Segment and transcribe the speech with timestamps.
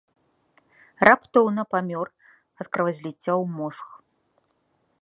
[1.07, 2.07] Раптоўна памёр
[2.65, 3.87] ад кровазліцця ў мозг.